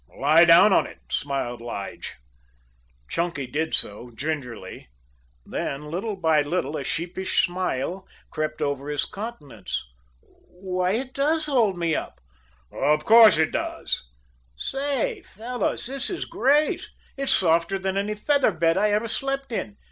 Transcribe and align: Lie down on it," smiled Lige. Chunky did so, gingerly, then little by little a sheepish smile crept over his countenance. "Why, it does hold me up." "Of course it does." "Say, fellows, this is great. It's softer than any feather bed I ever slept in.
Lie 0.17 0.45
down 0.45 0.73
on 0.73 0.87
it," 0.87 0.97
smiled 1.11 1.61
Lige. 1.61 2.15
Chunky 3.07 3.45
did 3.45 3.75
so, 3.75 4.09
gingerly, 4.15 4.87
then 5.45 5.91
little 5.91 6.15
by 6.15 6.41
little 6.41 6.75
a 6.75 6.83
sheepish 6.83 7.45
smile 7.45 8.07
crept 8.31 8.63
over 8.63 8.89
his 8.89 9.05
countenance. 9.05 9.85
"Why, 10.23 10.93
it 10.93 11.13
does 11.13 11.45
hold 11.45 11.77
me 11.77 11.93
up." 11.93 12.19
"Of 12.71 13.05
course 13.05 13.37
it 13.37 13.51
does." 13.51 14.09
"Say, 14.57 15.21
fellows, 15.21 15.85
this 15.85 16.09
is 16.09 16.25
great. 16.25 16.89
It's 17.15 17.31
softer 17.31 17.77
than 17.77 17.95
any 17.95 18.15
feather 18.15 18.51
bed 18.51 18.79
I 18.79 18.89
ever 18.89 19.07
slept 19.07 19.51
in. 19.51 19.77